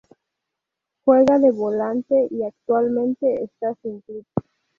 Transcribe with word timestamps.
Juega 1.05 1.37
de 1.37 1.51
volante 1.51 2.27
y 2.31 2.41
actualmente 2.41 3.43
está 3.43 3.75
sin 3.83 4.01
club. 4.01 4.25